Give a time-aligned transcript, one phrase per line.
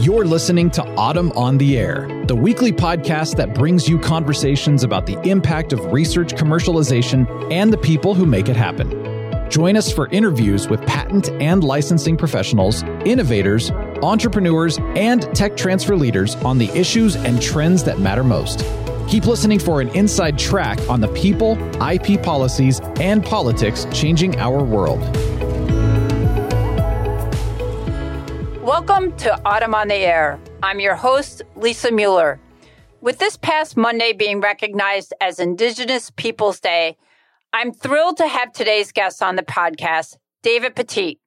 [0.00, 5.04] You're listening to AUTM on the Air, the weekly podcast that brings you conversations about
[5.04, 8.88] the impact of research commercialization and the people who make it happen.
[9.50, 13.70] Join us for interviews with patent and licensing professionals, innovators,
[14.02, 18.64] entrepreneurs, and tech transfer leaders on the issues and trends that matter most.
[19.06, 24.64] Keep listening for an inside track on the people, IP policies, and politics changing our
[24.64, 25.02] world.
[28.70, 30.38] Welcome to AUTM on the Air.
[30.62, 32.38] I'm your host, Lisa Mueller.
[33.00, 36.96] With this past Monday being recognized as Indigenous Peoples Day,
[37.52, 41.18] I'm thrilled to have today's guest on the podcast, David Petite.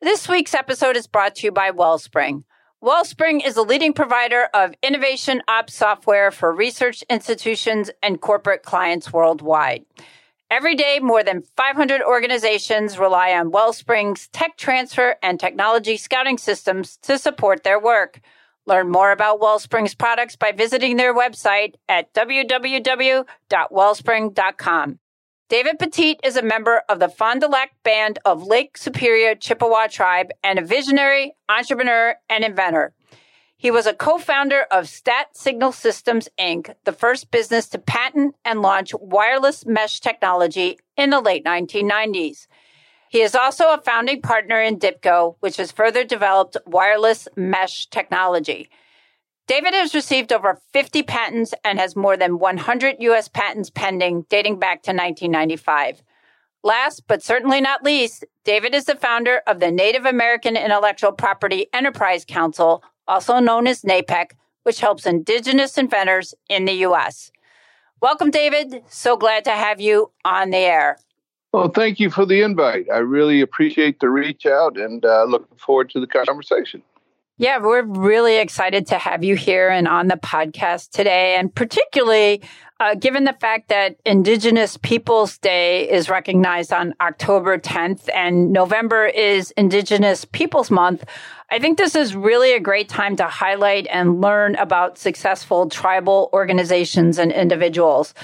[0.00, 2.42] This week's episode is brought to you by Wellspring.
[2.80, 9.12] Wellspring is a leading provider of innovation ops software for research institutions and corporate clients
[9.12, 9.84] worldwide.
[10.52, 16.98] Every day, more than 500 organizations rely on Wellspring's tech transfer and technology scouting systems
[17.04, 18.20] to support their work.
[18.66, 24.98] Learn more about Wellspring's products by visiting their website at www.wellspring.com.
[25.48, 29.86] David Petite is a member of the Fond du Lac Band of Lake Superior Chippewa
[29.86, 32.92] Tribe and a visionary, entrepreneur, and inventor.
[33.62, 38.60] He was a co-founder of Stat Signal Systems Inc., the first business to patent and
[38.60, 42.48] launch wireless mesh technology in the late 1990s.
[43.08, 48.68] He is also a founding partner in SIPCO, which has further developed wireless mesh technology.
[49.46, 53.28] David has received over 50 patents and has more than 100 U.S.
[53.28, 56.02] patents pending dating back to 1995.
[56.64, 61.66] Last but certainly not least, David is the founder of the Native American Intellectual Property
[61.72, 64.32] Enterprise Council, also known as NAPEC,
[64.62, 67.30] which helps Indigenous inventors in the U.S.
[68.00, 68.82] Welcome, David.
[68.88, 70.98] So glad to have you on the air.
[71.52, 72.86] Well, thank you for the invite.
[72.92, 76.82] I really appreciate the reach out and uh, looking forward to the conversation.
[77.38, 81.36] Yeah, we're really excited to have you here and on the podcast today.
[81.36, 82.42] And particularly
[82.82, 89.06] uh, given the fact that Indigenous Peoples Day is recognized on October 10th and November
[89.06, 91.04] is Indigenous Peoples Month,
[91.52, 96.30] I think this is really a great time to highlight and learn about successful tribal
[96.32, 98.14] organizations and individuals.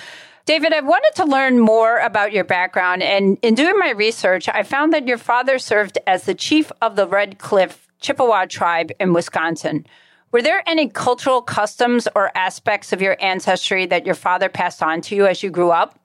[0.47, 3.03] David, I wanted to learn more about your background.
[3.03, 6.97] And in doing my research, I found that your father served as the chief of
[6.97, 9.85] the Red Cliff Chippewa tribe in Wisconsin.
[10.33, 15.03] Were there any cultural customs or aspects of your ancestry that your father passed on
[15.03, 16.01] to you as you grew up?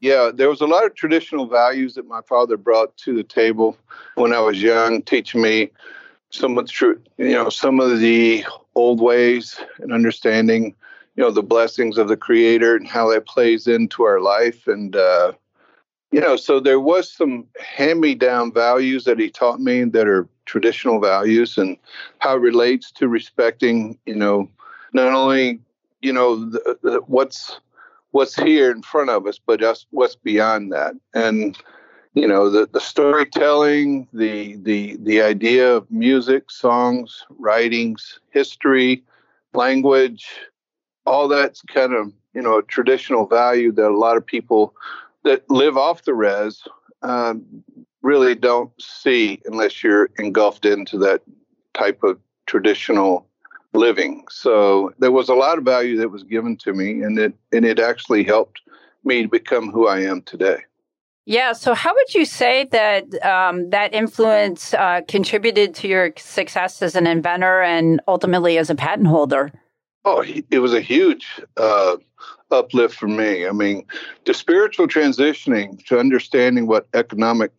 [0.00, 3.76] Yeah, there was a lot of traditional values that my father brought to the table
[4.16, 5.70] when I was young, teaching me
[6.30, 8.44] some of the, you know, some of the
[8.74, 10.74] old ways and understanding,
[11.16, 14.66] you know, the blessings of the Creator and how that plays into our life.
[14.66, 15.32] And uh,
[16.12, 21.00] you know, so there was some hand-me-down values that he taught me that are traditional
[21.00, 21.76] values and
[22.18, 24.48] how it relates to respecting, you know,
[24.92, 25.60] not only,
[26.00, 27.60] you know, the, the, what's
[28.12, 30.94] what's here in front of us, but us what's beyond that.
[31.12, 31.58] And
[32.16, 39.04] you know, the, the storytelling, the the the idea of music, songs, writings, history,
[39.52, 40.26] language,
[41.04, 44.74] all that's kind of, you know, a traditional value that a lot of people
[45.24, 46.62] that live off the res
[47.02, 47.44] um,
[48.00, 51.20] really don't see unless you're engulfed into that
[51.74, 53.26] type of traditional
[53.74, 54.24] living.
[54.30, 57.66] So there was a lot of value that was given to me, and it and
[57.66, 58.62] it actually helped
[59.04, 60.62] me to become who I am today.
[61.26, 61.52] Yeah.
[61.52, 66.94] So, how would you say that um, that influence uh, contributed to your success as
[66.94, 69.50] an inventor and ultimately as a patent holder?
[70.04, 71.26] Oh, it was a huge
[71.56, 71.96] uh,
[72.52, 73.44] uplift for me.
[73.44, 73.84] I mean,
[74.24, 77.50] the spiritual transitioning to understanding what economic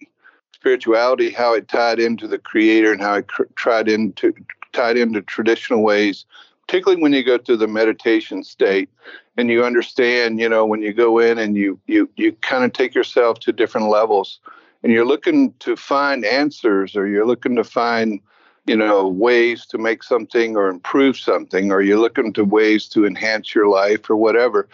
[0.53, 4.33] spirituality, how it tied into the creator and how it cr- tried into
[4.71, 6.25] tied into traditional ways,
[6.67, 8.89] particularly when you go through the meditation state
[9.37, 12.73] and you understand, you know, when you go in and you you you kind of
[12.73, 14.39] take yourself to different levels
[14.83, 18.19] and you're looking to find answers or you're looking to find
[18.67, 23.05] you know, ways to make something or improve something, or you're looking to ways to
[23.05, 24.67] enhance your life or whatever,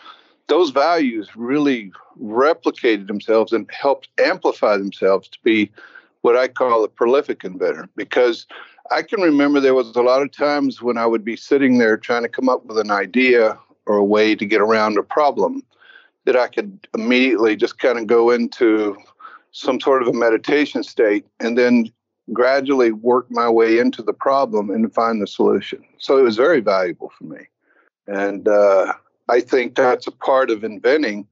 [0.47, 5.71] those values really replicated themselves and helped amplify themselves to be
[6.23, 7.87] what I call a prolific inventor.
[7.95, 8.47] Because
[8.91, 11.95] I can remember there was a lot of times when I would be sitting there
[11.95, 15.63] trying to come up with an idea or a way to get around a problem
[16.25, 18.97] that I could immediately just kind of go into
[19.51, 21.91] some sort of a meditation state and then
[22.31, 25.83] gradually work my way into the problem and find the solution.
[25.97, 27.41] So it was very valuable for me.
[28.07, 28.93] And uh,
[29.29, 31.27] I think that's a part of inventing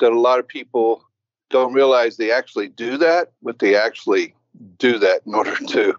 [0.00, 1.04] that a lot of people
[1.50, 4.34] don't realize they actually do that, but they actually
[4.78, 5.94] do that in order to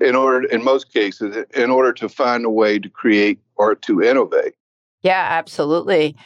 [0.00, 4.02] in order, in most cases, in order to find a way to create or to
[4.02, 4.54] innovate.
[5.02, 6.16] Yeah, absolutely.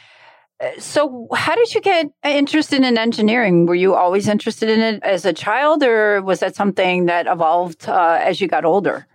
[0.59, 3.65] Uh, so, how did you get interested in engineering?
[3.65, 7.87] Were you always interested in it as a child, or was that something that evolved
[7.87, 9.07] uh, as you got older?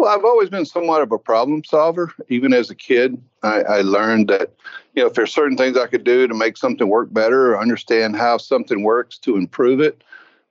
[0.00, 2.14] Well, I've always been somewhat of a problem solver.
[2.30, 4.50] Even as a kid, I, I, learned that
[4.94, 7.60] you know if there's certain things I could do to make something work better or
[7.60, 10.02] understand how something works to improve it,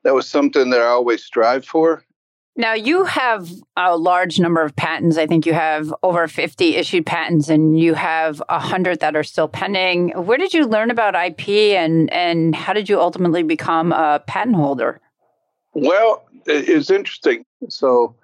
[0.03, 2.03] that was something that I always strived for.
[2.57, 5.17] Now, you have a large number of patents.
[5.17, 9.47] I think you have over 50 issued patents and you have 100 that are still
[9.47, 10.09] pending.
[10.09, 14.57] Where did you learn about IP and, and how did you ultimately become a patent
[14.57, 15.01] holder?
[15.73, 17.45] Well, it's interesting.
[17.69, 18.15] So,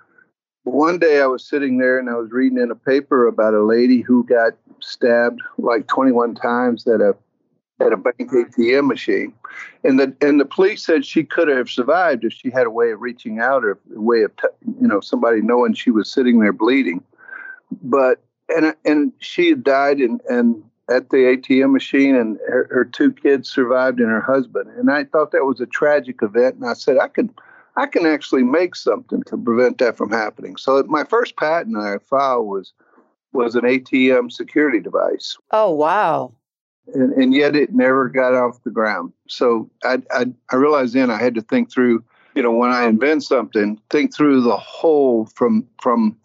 [0.66, 3.64] one day I was sitting there and I was reading in a paper about a
[3.64, 7.16] lady who got stabbed like 21 times at a
[7.80, 9.34] at a bank ATM machine,
[9.84, 12.92] and the and the police said she could have survived if she had a way
[12.92, 14.48] of reaching out or a way of t-
[14.82, 17.04] you know somebody knowing she was sitting there bleeding,
[17.84, 18.22] but
[18.56, 23.12] and and she had died and and at the ATM machine, and her, her two
[23.12, 26.74] kids survived and her husband, and I thought that was a tragic event, and I
[26.74, 27.30] said I could.
[27.78, 30.56] I can actually make something to prevent that from happening.
[30.56, 32.74] So my first patent I filed was
[33.34, 35.38] was an ATM security device.
[35.52, 36.32] Oh wow!
[36.94, 39.12] and, and yet it never got off the ground.
[39.28, 42.04] So I, I, I realized then I had to think through,
[42.36, 46.18] you know, when I invent something, think through the whole from from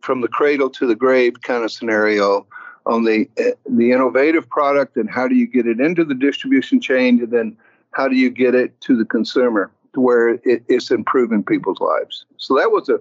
[0.00, 2.46] from the cradle to the grave kind of scenario
[2.86, 6.80] on the eh, the innovative product and how do you get it into the distribution
[6.80, 7.56] chain and then
[7.92, 12.24] how do you get it to the consumer to where it, it's improving people's lives.
[12.38, 13.00] So that was a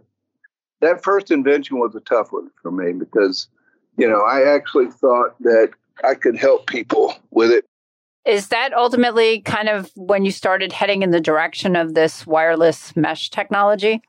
[0.82, 3.48] that first invention was a tough one for me because
[3.98, 5.72] you know I actually thought that
[6.04, 7.66] I could help people with it.
[8.26, 12.96] Is that ultimately kind of when you started heading in the direction of this wireless
[12.96, 14.02] mesh technology?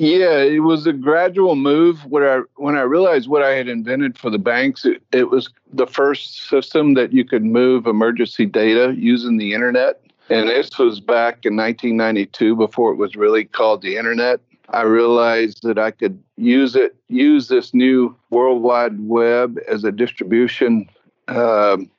[0.00, 2.04] Yeah, it was a gradual move.
[2.04, 5.50] When I when I realized what I had invented for the banks, it, it was
[5.72, 10.00] the first system that you could move emergency data using the internet.
[10.30, 14.40] And this was back in 1992 before it was really called the internet.
[14.70, 19.92] I realized that I could use it, use this new World Wide Web as a
[19.92, 20.88] distribution
[21.28, 21.90] um,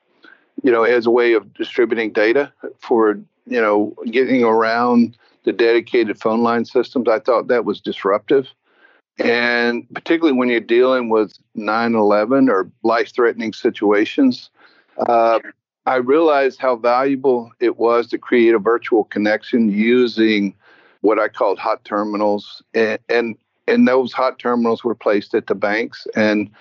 [0.64, 6.20] you know, as a way of distributing data for, you know, getting around the dedicated
[6.20, 7.08] phone line systems.
[7.08, 8.48] I thought that was disruptive.
[9.20, 14.50] And particularly when you're dealing with 9 11 or life threatening situations,
[14.98, 15.40] uh,
[15.90, 20.54] I realized how valuable it was to create a virtual connection using
[21.02, 22.62] what I called hot terminals.
[22.76, 23.36] And, and,
[23.68, 26.06] and those hot terminals were placed at the banks.
[26.16, 26.52] And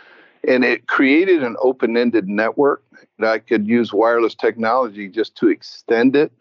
[0.45, 2.83] and it created an open-ended network
[3.19, 6.33] that I could use wireless technology just to extend it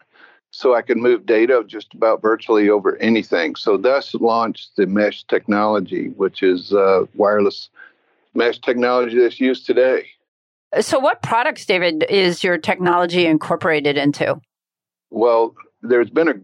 [0.50, 3.54] so I could move data just about virtually over anything.
[3.56, 7.68] So thus launched the mesh technology, which is uh, wireless
[8.32, 10.06] mesh technology that's used today.
[10.80, 14.40] So what products, David, is your technology incorporated into?
[15.10, 16.34] Well, there's been a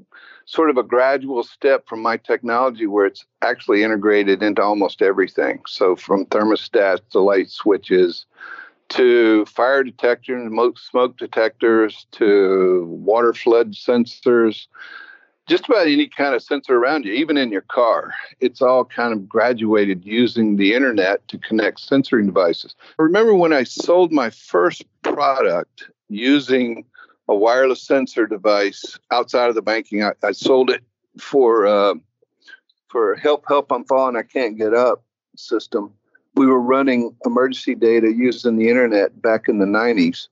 [0.46, 5.60] sort of a gradual step from my technology where it's actually integrated into almost everything.
[5.66, 8.26] So from thermostats to light switches
[8.90, 10.50] to fire detectors,
[10.90, 14.66] smoke detectors to water flood sensors,
[15.46, 18.14] just about any kind of sensor around you, even in your car.
[18.40, 22.74] It's all kind of graduated using the internet to connect sensoring devices.
[22.98, 26.84] I remember when I sold my first product using
[27.28, 30.02] a wireless sensor device outside of the banking.
[30.02, 30.82] I, I sold it
[31.18, 31.94] for uh,
[32.88, 35.04] for help help I'm falling I can't get up
[35.36, 35.92] system.
[36.36, 40.28] We were running emergency data using the internet back in the 90s.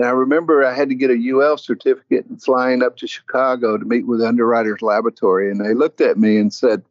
[0.00, 3.76] And I remember I had to get a UL certificate and flying up to Chicago
[3.76, 5.50] to meet with Underwriters Laboratory.
[5.50, 6.82] And they looked at me and said,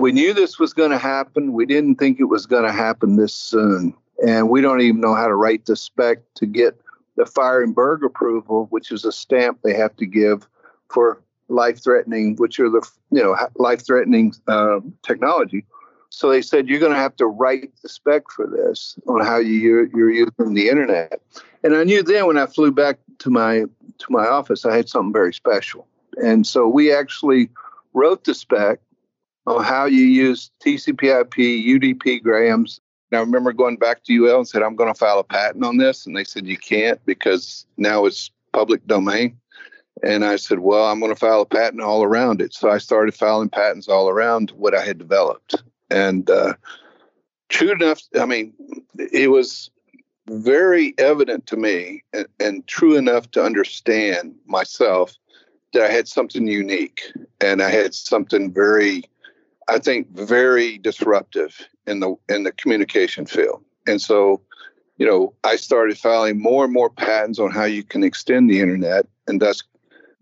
[0.00, 1.52] We knew this was going to happen.
[1.52, 3.94] We didn't think it was going to happen this soon.
[4.26, 6.76] And we don't even know how to write the spec to get
[7.14, 10.48] the fire and burg approval, which is a stamp they have to give
[10.88, 15.64] for life-threatening, which are the you know life-threatening uh, technology.
[16.08, 19.36] So they said you're going to have to write the spec for this on how
[19.36, 21.20] you you're using the internet.
[21.62, 23.64] And I knew then when I flew back to my
[23.98, 25.86] to my office, I had something very special.
[26.22, 27.50] And so we actually
[27.92, 28.80] wrote the spec
[29.46, 34.48] on how you use TCP/IP, UDP grams, and I remember going back to UL and
[34.48, 36.06] said, I'm going to file a patent on this.
[36.06, 39.36] And they said, You can't because now it's public domain.
[40.02, 42.54] And I said, Well, I'm going to file a patent all around it.
[42.54, 45.56] So I started filing patents all around what I had developed.
[45.90, 46.54] And uh,
[47.48, 48.54] true enough, I mean,
[48.96, 49.70] it was
[50.30, 55.16] very evident to me and, and true enough to understand myself
[55.72, 59.04] that I had something unique and I had something very
[59.70, 61.56] I think, very disruptive
[61.86, 63.62] in the in the communication field.
[63.86, 64.42] And so,
[64.98, 68.60] you know, I started filing more and more patents on how you can extend the
[68.60, 69.62] internet, and thus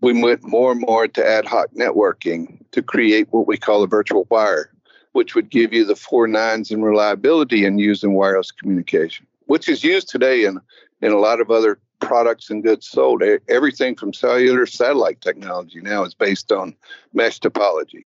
[0.01, 3.87] we went more and more to ad hoc networking to create what we call a
[3.87, 4.71] virtual wire,
[5.13, 7.79] which would give you the four nines in reliability in
[8.13, 10.59] wireless communication, which is used today in
[11.01, 13.23] in a lot of other products and goods sold.
[13.49, 16.75] Everything from cellular satellite technology now is based on
[17.13, 18.03] mesh topology.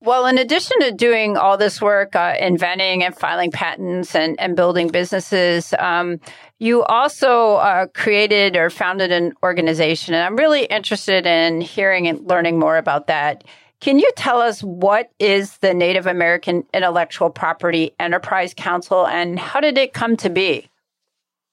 [0.00, 4.56] Well, in addition to doing all this work, uh, inventing and filing patents and, and
[4.56, 6.20] building businesses, um,
[6.58, 10.14] you also uh, created or founded an organization.
[10.14, 13.44] And I'm really interested in hearing and learning more about that.
[13.84, 19.60] Can you tell us what is the Native American Intellectual Property Enterprise Council and how
[19.60, 20.70] did it come to be?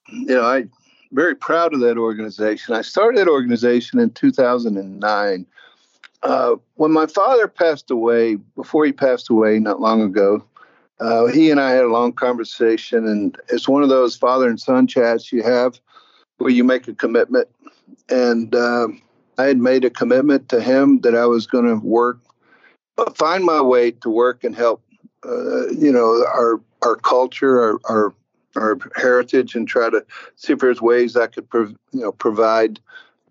[0.08, 0.72] You know, I'm
[1.12, 2.74] very proud of that organization.
[2.74, 5.46] I started that organization in 2009
[6.24, 10.42] uh, when my father passed away, before he passed away not long ago,
[11.02, 14.58] uh, he and I had a long conversation, and it's one of those father and
[14.58, 15.82] son chats you have
[16.38, 17.50] where you make a commitment.
[18.08, 18.88] And uh,
[19.42, 22.20] I had made a commitment to him that I was going to work,
[23.16, 24.84] find my way to work and help,
[25.26, 28.14] uh, you know, our our culture, our, our
[28.56, 30.06] our heritage, and try to
[30.36, 32.80] see if there's ways I could, prov- you know, provide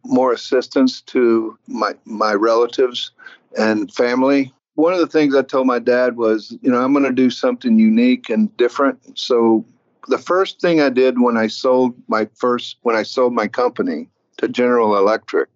[0.05, 3.12] more assistance to my my relatives
[3.57, 4.52] and family.
[4.75, 7.31] One of the things I told my dad was, you know, I'm going to do
[7.31, 9.17] something unique and different.
[9.17, 9.64] So
[10.09, 14.09] the first thing I did when I sold my first when I sold my company
[14.38, 15.49] to General Electric,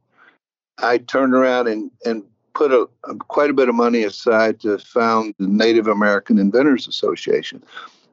[0.79, 4.79] I turned around and and put a, a, quite a bit of money aside to
[4.79, 7.63] found the Native American Inventors Association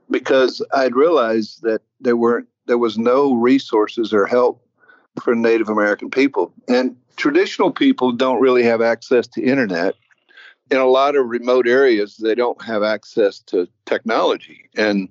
[0.10, 4.66] because I'd realized that there weren't there was no resources or help
[5.22, 6.54] for Native American people.
[6.68, 9.96] And traditional people don't really have access to internet.
[10.70, 14.70] In a lot of remote areas, they don't have access to technology.
[14.78, 15.10] And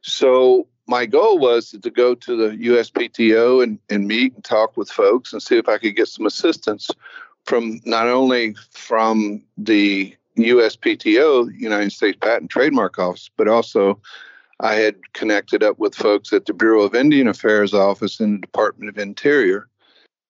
[0.00, 4.90] so my goal was to go to the USPTO and, and meet and talk with
[4.90, 6.90] folks and see if I could get some assistance
[7.46, 14.00] from not only from the USPTO, United States Patent Trademark Office, but also
[14.60, 18.38] I had connected up with folks at the Bureau of Indian Affairs office in the
[18.38, 19.68] Department of Interior.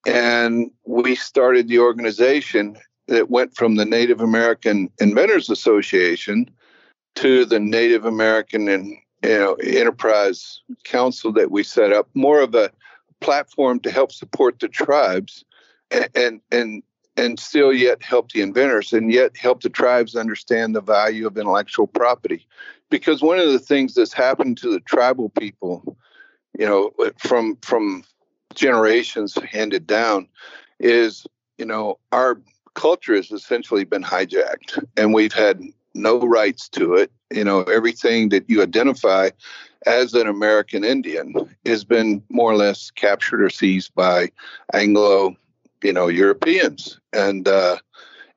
[0.07, 2.77] And we started the organization
[3.09, 6.51] that went from the Native American Inventors Association
[7.17, 12.55] to the Native American and you know, Enterprise Council that we set up, more of
[12.55, 12.71] a
[13.21, 15.45] platform to help support the tribes
[15.91, 16.83] and, and, and
[17.17, 21.39] and still yet help the inventors and yet help the tribes understand the value of
[21.39, 22.45] intellectual property
[22.91, 25.97] because one of the things that's happened to the tribal people,
[26.59, 28.05] you know, from from
[28.55, 30.29] generations handed down,
[30.81, 31.27] is
[31.59, 32.41] you know our
[32.75, 35.63] culture has essentially been hijacked, and we've had
[35.95, 37.11] no rights to it.
[37.35, 39.31] You know, everything that you identify
[39.87, 41.35] as an American Indian
[41.67, 44.31] has been more or less captured or seized by
[44.73, 45.37] Anglo,
[45.83, 47.77] you know, Europeans, and uh,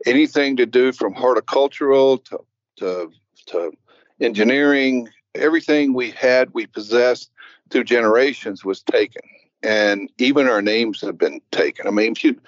[0.05, 2.39] anything to do from horticultural to
[2.77, 3.11] to,
[3.47, 3.71] to
[4.19, 7.31] engineering, everything we had, we possessed
[7.69, 9.21] through generations was taken.
[9.63, 11.87] And even our names have been taken.
[11.87, 12.39] I mean, if you,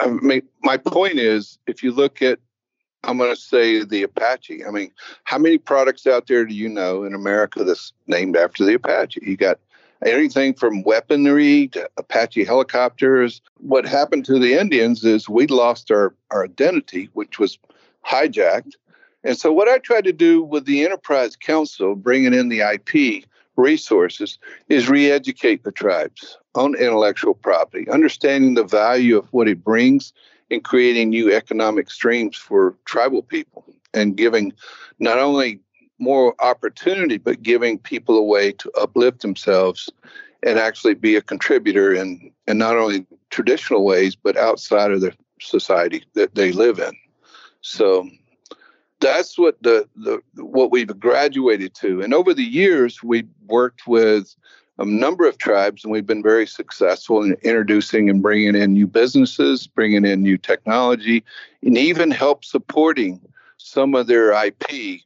[0.00, 2.38] I mean, my point is, if you look at,
[3.06, 4.64] I'm going to say the Apache.
[4.64, 4.90] I mean,
[5.24, 9.20] how many products out there do you know in America that's named after the Apache?
[9.22, 9.58] You got
[10.04, 13.40] anything from weaponry to Apache helicopters.
[13.58, 17.58] What happened to the Indians is we lost our, our identity, which was
[18.04, 18.74] hijacked
[19.26, 23.24] and so, what I try to do with the Enterprise Council, bringing in the IP
[23.56, 29.64] resources, is re educate the tribes on intellectual property, understanding the value of what it
[29.64, 30.12] brings
[30.50, 34.52] in creating new economic streams for tribal people and giving
[34.98, 35.60] not only
[35.98, 39.90] more opportunity, but giving people a way to uplift themselves
[40.42, 45.12] and actually be a contributor in, in not only traditional ways, but outside of the
[45.40, 46.92] society that they live in.
[47.62, 48.08] So
[49.00, 52.00] that's what the, the what we've graduated to.
[52.02, 54.34] And over the years, we've worked with
[54.78, 58.86] a number of tribes, and we've been very successful in introducing and bringing in new
[58.86, 61.24] businesses, bringing in new technology,
[61.62, 63.20] and even help supporting
[63.56, 65.00] some of their IP.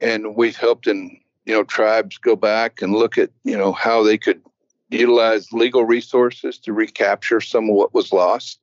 [0.00, 4.02] And we've helped in you know tribes go back and look at you know how
[4.02, 4.42] they could
[4.90, 8.58] utilize legal resources to recapture some of what was lost.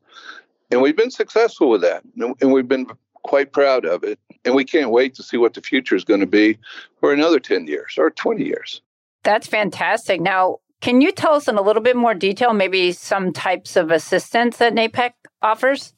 [0.71, 2.87] And we've been successful with that, and we've been
[3.23, 4.19] quite proud of it.
[4.45, 6.57] And we can't wait to see what the future is going to be
[6.99, 8.81] for another 10 years or 20 years.
[9.29, 10.21] That's fantastic.
[10.21, 13.91] Now, can you tell us in a little bit more detail, maybe some types of
[13.91, 15.12] assistance that NAPEC
[15.43, 15.93] offers?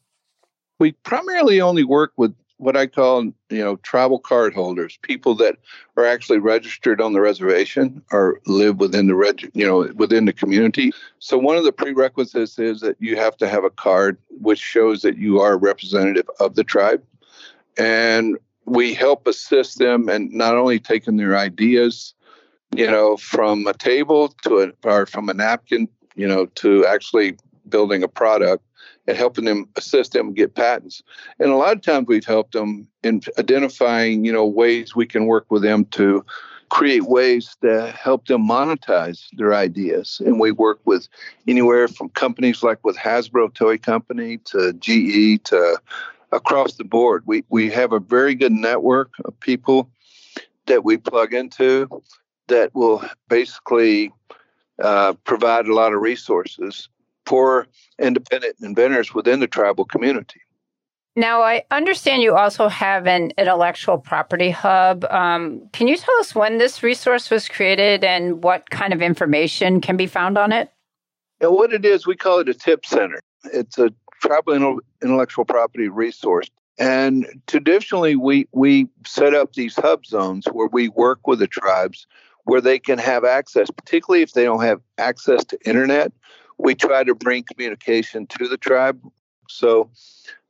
[0.79, 5.55] We primarily only work with what I call, you know, tribal card holders, people that
[5.95, 10.33] are actually registered on the reservation or live within the reg, you know, within the
[10.33, 10.91] community.
[11.19, 15.03] So one of the prerequisites is that you have to have a card which shows
[15.03, 17.01] that you are a representative of the tribe.
[17.77, 22.13] And we help assist them and not only taking their ideas,
[22.75, 27.37] you know, from a table to a or from a napkin, you know, to actually
[27.69, 28.63] building a product
[29.07, 31.03] and helping them assist them get patents.
[31.39, 35.25] And a lot of times we've helped them in identifying, you know, ways we can
[35.25, 36.25] work with them to
[36.69, 40.21] create ways to help them monetize their ideas.
[40.25, 41.09] And we work with
[41.47, 45.81] anywhere from companies like with Hasbro Toy Company to GE to
[46.31, 47.23] across the board.
[47.25, 49.89] We we have a very good network of people
[50.67, 51.89] that we plug into
[52.51, 54.11] that will basically
[54.81, 56.89] uh, provide a lot of resources
[57.25, 57.67] for
[57.99, 60.41] independent inventors within the tribal community.
[61.15, 65.03] Now, I understand you also have an intellectual property hub.
[65.05, 69.81] Um, can you tell us when this resource was created and what kind of information
[69.81, 70.71] can be found on it?
[71.41, 73.19] And what it is, we call it a tip center.
[73.53, 73.91] It's a
[74.21, 76.47] tribal intellectual property resource.
[76.77, 82.07] And traditionally, we, we set up these hub zones where we work with the tribes
[82.45, 86.11] where they can have access, particularly if they don't have access to internet
[86.61, 89.01] we try to bring communication to the tribe.
[89.49, 89.89] So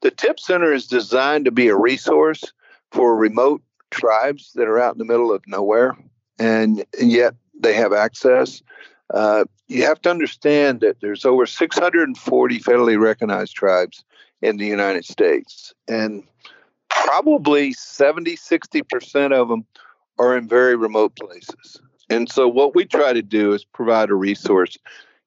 [0.01, 2.43] the tip center is designed to be a resource
[2.91, 5.97] for remote tribes that are out in the middle of nowhere
[6.37, 8.61] and, yet they have access.
[9.13, 14.03] Uh, you have to understand that there's over 640 federally recognized tribes
[14.41, 16.23] in the United States, and
[16.89, 19.65] probably 70, 60% of them
[20.21, 21.81] are in very remote places.
[22.09, 24.77] And so, what we try to do is provide a resource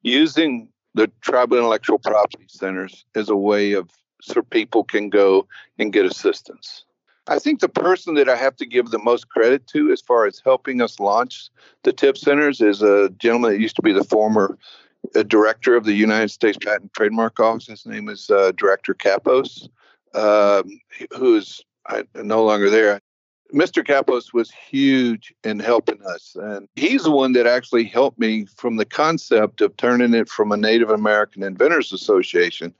[0.03, 3.89] using the tribal intellectual property centers as a way of
[4.21, 5.47] so people can go
[5.77, 6.85] and get assistance.
[7.27, 10.25] I think the person that I have to give the most credit to as far
[10.25, 11.49] as helping us launch
[11.83, 14.57] the tip centers is a gentleman that used to be the former
[15.15, 17.67] uh, director of the United States Patent Trademark Office.
[17.67, 19.67] His name is uh, Director Kappos,
[20.13, 20.79] um,
[21.17, 21.63] who is
[22.15, 23.01] no longer there.
[23.53, 23.85] Mr.
[23.85, 26.35] Kappos was huge in helping us.
[26.39, 30.51] And he's the one that actually helped me from the concept of turning it from
[30.51, 32.73] a Native American Inventors Association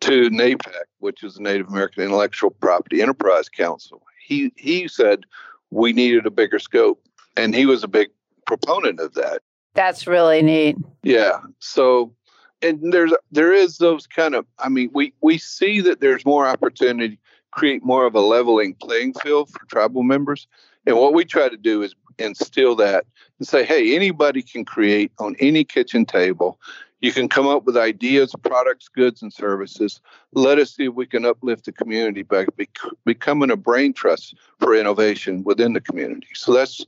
[0.00, 4.02] to NAPAC, which is the Native American Intellectual Property Enterprise Council.
[4.26, 5.24] He he said
[5.70, 7.00] we needed a bigger scope.
[7.36, 8.08] And he was a big
[8.46, 9.42] proponent of that.
[9.74, 10.76] That's really neat.
[11.02, 11.38] Yeah.
[11.60, 12.12] So
[12.60, 16.46] and there's there is those kind of I mean we we see that there's more
[16.46, 17.18] opportunity
[17.50, 20.46] create more of a leveling playing field for tribal members.
[20.86, 23.06] And what we try to do is instill that
[23.38, 26.58] and say, hey, anybody can create on any kitchen table.
[27.00, 30.00] You can come up with ideas, products, goods, and services.
[30.32, 34.34] Let us see if we can uplift the community by bec- becoming a brain trust
[34.58, 36.28] for innovation within the community.
[36.34, 36.84] So that's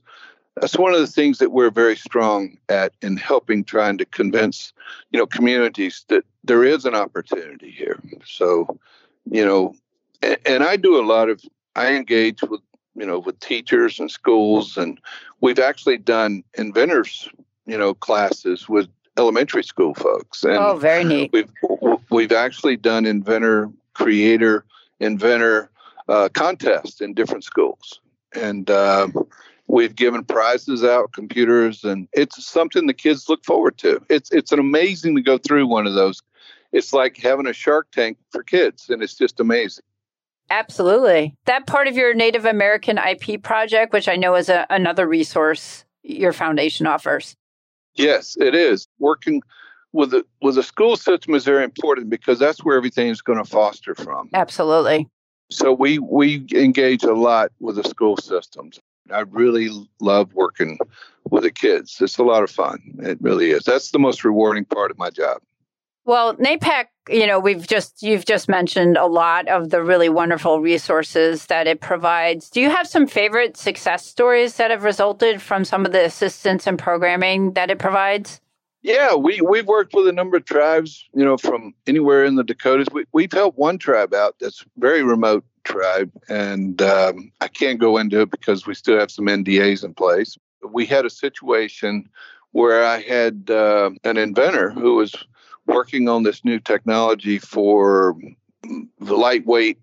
[0.57, 4.71] that's one of the things that we're very strong at in helping trying to convince
[5.11, 7.99] you know communities that there is an opportunity here.
[8.23, 8.77] So
[9.25, 9.73] you know
[10.45, 11.41] and I do a lot of
[11.75, 12.61] I engage with
[12.95, 14.99] you know with teachers and schools, and
[15.41, 17.29] we've actually done inventors
[17.65, 20.43] you know classes with elementary school folks.
[20.43, 21.31] And oh, very neat.
[21.33, 21.51] We've
[22.09, 24.65] we've actually done inventor, creator,
[24.99, 25.69] inventor
[26.07, 27.99] uh, contests in different schools,
[28.35, 29.07] and uh,
[29.67, 34.01] we've given prizes out, computers, and it's something the kids look forward to.
[34.09, 36.21] It's it's an amazing to go through one of those.
[36.71, 39.83] It's like having a Shark Tank for kids, and it's just amazing.
[40.49, 41.35] Absolutely.
[41.45, 45.85] That part of your Native American IP project, which I know is a, another resource
[46.03, 47.35] your foundation offers.
[47.95, 48.87] Yes, it is.
[48.99, 49.41] Working
[49.93, 53.37] with the with the school system is very important because that's where everything is going
[53.37, 54.29] to foster from.
[54.33, 55.07] Absolutely.
[55.49, 58.79] So we we engage a lot with the school systems.
[59.11, 60.79] I really love working
[61.29, 61.97] with the kids.
[62.01, 62.79] It's a lot of fun.
[62.99, 63.63] It really is.
[63.63, 65.41] That's the most rewarding part of my job.
[66.05, 70.61] Well, NAPAC, you know, we've just you've just mentioned a lot of the really wonderful
[70.61, 72.49] resources that it provides.
[72.49, 76.65] Do you have some favorite success stories that have resulted from some of the assistance
[76.65, 78.39] and programming that it provides?
[78.83, 82.43] Yeah, we we've worked with a number of tribes, you know, from anywhere in the
[82.43, 82.87] Dakotas.
[82.91, 87.97] We, we've helped one tribe out that's very remote tribe, and um, I can't go
[87.97, 90.37] into it because we still have some NDAs in place.
[90.69, 92.09] We had a situation
[92.51, 95.15] where I had uh, an inventor who was
[95.65, 98.15] working on this new technology for
[98.99, 99.77] the lightweight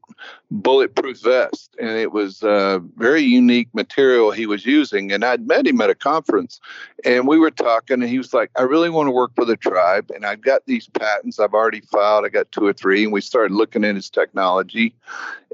[0.51, 5.13] bulletproof vest, and it was a very unique material he was using.
[5.13, 6.61] And I'd met him at a conference,
[7.05, 9.57] and we were talking, and he was like, "I really want to work for the
[9.57, 12.25] tribe, and I've got these patents I've already filed.
[12.25, 14.95] I got two or three, and we started looking at his technology,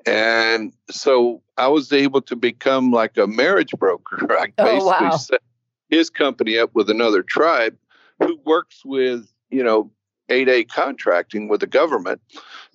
[0.06, 4.18] and so I was able to become like a marriage broker.
[4.38, 5.16] I Oh, basically wow.
[5.16, 5.42] set
[5.88, 7.76] his company up with another tribe
[8.20, 9.90] who works with you know
[10.28, 12.20] 8A contracting with the government,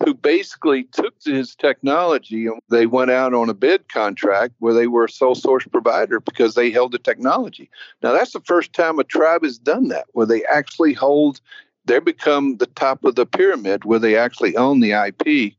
[0.04, 4.88] who basically took his technology and they went out on a bid contract where they
[4.88, 7.70] were a sole source provider because they held the technology.
[8.02, 11.42] Now, that's the first time a tribe has done that, where they actually hold,
[11.86, 15.54] they become the top of the pyramid, where they actually own the IP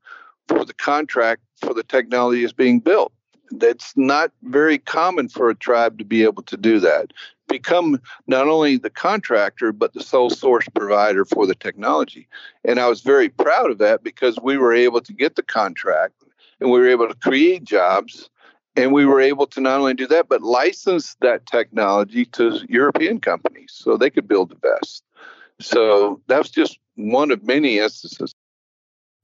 [0.49, 3.13] for the contract for the technology that's being built.
[3.53, 7.13] That's not very common for a tribe to be able to do that
[7.53, 12.27] become not only the contractor but the sole source provider for the technology.
[12.65, 16.15] And i was very proud of that because we were able to get the contract
[16.61, 18.31] and we were able to create jobs
[18.75, 23.21] and we were able to not only do that but license that technology to european
[23.21, 25.05] companies so they could build the best.
[25.61, 28.35] So that's just one of many instances.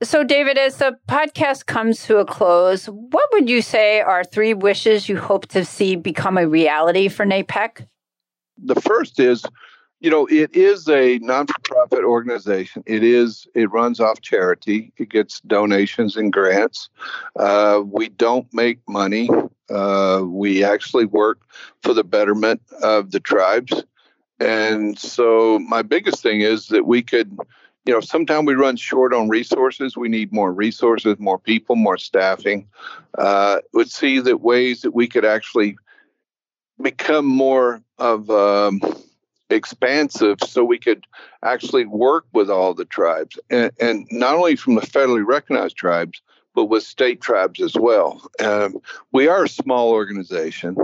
[0.01, 4.55] So, David, as the podcast comes to a close, what would you say are three
[4.55, 7.89] wishes you hope to see become a reality for NAPEC?
[8.63, 9.45] The first is
[10.01, 12.83] you know it is a non-for-profit organization.
[12.87, 14.93] It is it runs off charity.
[14.97, 16.89] It gets donations and grants.
[17.39, 19.29] Uh, we don't make money.
[19.71, 21.41] Uh, we actually work
[21.83, 23.85] for the betterment of the tribes.
[24.41, 27.37] And so my biggest thing is that we could
[27.85, 31.97] you know sometimes we run short on resources we need more resources more people more
[31.97, 32.69] staffing
[33.17, 35.77] uh, would see that ways that we could actually
[36.83, 38.81] become more of um,
[39.51, 41.07] expansive so we could
[41.43, 43.39] actually work with all the tribes.
[43.51, 46.23] And, and not only from the federally recognized tribes
[46.55, 48.29] but with state tribes as well.
[48.41, 48.79] Um,
[49.13, 50.77] we are a small organization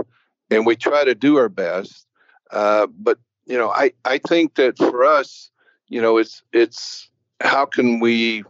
[0.49, 2.05] and we try to do our best.
[2.51, 5.49] Uh, but you know I, I think that for us
[5.87, 7.09] you know it's it's
[7.41, 8.43] how can we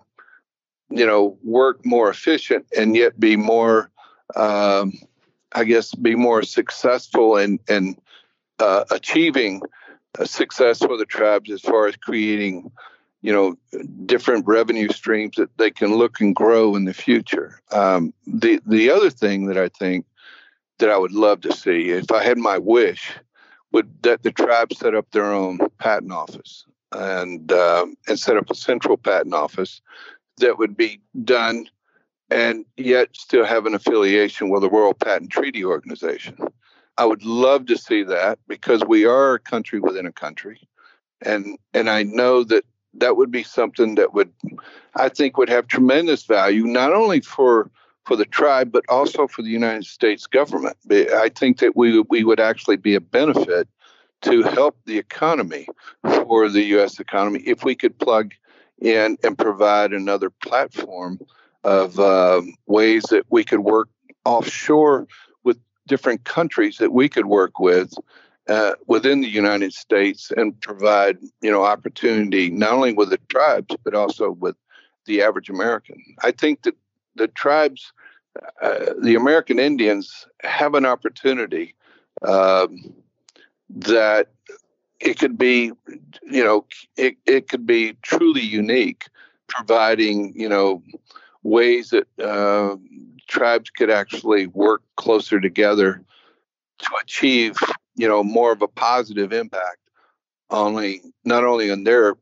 [0.89, 3.89] you know work more efficient and yet be more
[4.35, 4.93] um,
[5.53, 7.99] I guess be more successful and and
[8.59, 9.61] uh, achieving
[10.23, 12.71] success for the tribes as far as creating,
[13.21, 13.55] you know,
[14.05, 17.61] different revenue streams that they can look and grow in the future.
[17.71, 20.05] Um, the the other thing that I think
[20.79, 23.11] that I would love to see, if I had my wish,
[23.71, 28.49] would that the tribes set up their own patent office and um, and set up
[28.49, 29.81] a central patent office
[30.37, 31.65] that would be done
[32.29, 36.37] and yet still have an affiliation with the World Patent Treaty Organization.
[36.97, 40.67] I would love to see that because we are a country within a country,
[41.21, 44.31] and and I know that that would be something that would,
[44.95, 47.69] I think, would have tremendous value not only for
[48.05, 50.77] for the tribe but also for the United States government.
[50.91, 53.67] I think that we we would actually be a benefit
[54.21, 55.67] to help the economy
[56.03, 56.99] for the U.S.
[56.99, 58.33] economy if we could plug
[58.79, 61.19] in and provide another platform
[61.63, 63.89] of uh, ways that we could work
[64.23, 65.07] offshore
[65.87, 67.93] different countries that we could work with
[68.47, 73.75] uh, within the United States and provide, you know, opportunity not only with the tribes
[73.83, 74.55] but also with
[75.05, 76.03] the average American.
[76.23, 76.75] I think that
[77.15, 77.93] the tribes,
[78.61, 81.75] uh, the American Indians, have an opportunity
[82.21, 82.93] um,
[83.69, 84.29] that
[84.99, 85.71] it could be,
[86.23, 86.65] you know,
[86.97, 89.05] it, it could be truly unique,
[89.47, 90.81] providing, you know,
[91.43, 92.75] ways that uh,
[93.27, 96.01] tribes could actually work closer together
[96.79, 97.55] to achieve,
[97.95, 99.79] you know, more of a positive impact
[100.49, 102.15] only not only in their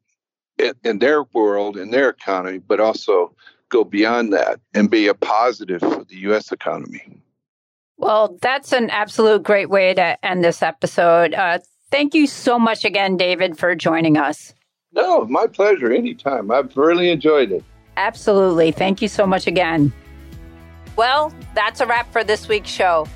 [0.83, 3.35] in, their world in their economy, but also
[3.69, 6.51] go beyond that and be a positive for the U.S.
[6.51, 7.01] economy.
[7.97, 11.33] Well, that's an absolute great way to end this episode.
[11.33, 14.53] Uh, thank you so much again, David, for joining us.
[14.91, 15.91] No, my pleasure.
[15.91, 16.51] Anytime.
[16.51, 17.63] I've really enjoyed it.
[17.97, 18.71] Absolutely.
[18.71, 19.91] Thank you so much again.
[20.95, 23.07] Well, that's a wrap for this week's show.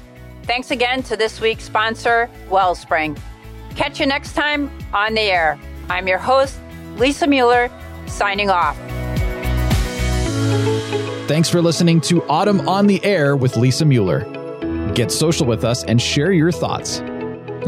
[0.43, 3.17] Thanks again to this week's sponsor, Wellspring.
[3.75, 5.59] Catch you next time on the air.
[5.89, 6.57] I'm your host,
[6.95, 7.69] Lisa Mueller,
[8.07, 8.77] signing off.
[11.27, 14.23] Thanks for listening to AUTM on the Air with Lisa Mueller.
[14.93, 17.01] Get social with us and share your thoughts.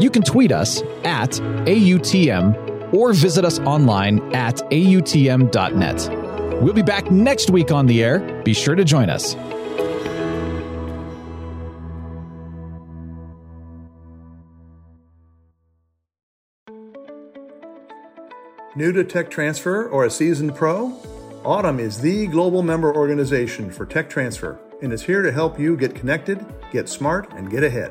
[0.00, 1.32] You can tweet us at
[1.66, 6.62] AUTM or visit us online at AUTM.net.
[6.62, 8.42] We'll be back next week on the air.
[8.42, 9.36] Be sure to join us.
[18.76, 20.90] New to tech transfer or a seasoned pro?
[21.42, 25.76] AUTM is the global member organization for tech transfer and is here to help you
[25.76, 27.90] get connected, get smart, and get ahead.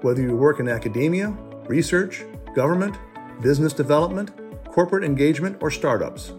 [0.00, 1.28] Whether you work in academia,
[1.68, 2.96] research, government,
[3.42, 4.32] business development,
[4.64, 6.32] corporate engagement, or startups,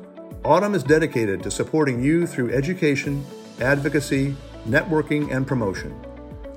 [0.44, 3.26] AUTM is dedicated to supporting you through education,
[3.62, 4.36] advocacy,
[4.68, 5.98] networking, and promotion.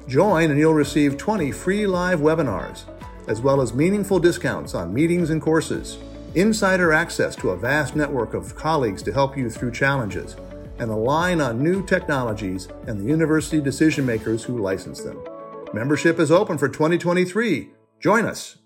[0.08, 2.82] Join and you'll receive 20 free live webinars,
[3.28, 5.98] as well as meaningful discounts on meetings and courses,
[6.34, 10.36] insider access to a vast network of colleagues to help you through challenges,
[10.78, 15.18] and align on new technologies and the university decision makers who license them.
[15.74, 17.70] Membership is open for 2023.
[18.00, 18.56] Join us.